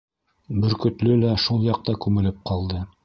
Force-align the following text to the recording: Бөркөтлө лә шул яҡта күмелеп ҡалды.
Бөркөтлө 0.63 1.17
лә 1.25 1.35
шул 1.43 1.67
яҡта 1.67 1.97
күмелеп 2.07 2.41
ҡалды. 2.53 2.83